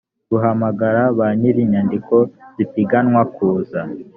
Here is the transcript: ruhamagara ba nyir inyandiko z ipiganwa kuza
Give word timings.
ruhamagara 0.29 1.01
ba 1.17 1.27
nyir 1.39 1.55
inyandiko 1.65 2.15
z 2.55 2.57
ipiganwa 2.65 3.21
kuza 3.35 3.81